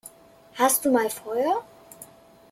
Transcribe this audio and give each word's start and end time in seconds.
Hast 0.55 0.83
du 0.83 0.89
mal 0.89 1.11
Feuer? 1.11 1.63